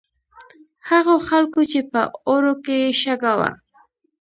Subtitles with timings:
[0.89, 3.49] هغو خلکو چې په اوړو کې یې شګه وه.